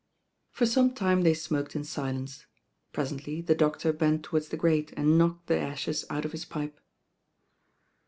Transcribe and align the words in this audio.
For.some 0.49 0.95
time 0.95 1.21
they 1.21 1.35
smoked 1.35 1.75
in 1.75 1.83
snence. 1.83 2.45
Presently 2.91 3.39
the 3.39 3.53
doctor 3.53 3.93
bent 3.93 4.23
towards 4.23 4.47
the 4.49 4.57
grate 4.57 4.91
and 4.97 5.15
knocked 5.15 5.45
the 5.45 5.59
ashes 5.59 6.05
out 6.09 6.25
of 6.25 6.31
his 6.31 6.43
pipe. 6.43 6.79